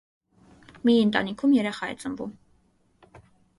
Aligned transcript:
Մի 0.89 0.95
ընտանիքում 1.01 1.53
երեխա 1.57 1.91
է 1.93 1.99
ծնվում։ 2.05 2.35